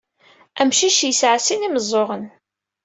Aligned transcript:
Amcic 0.61 0.97
yesɛa 1.07 1.37
sin 1.45 1.59
n 1.59 1.65
yimeẓẓuɣen. 1.65 2.23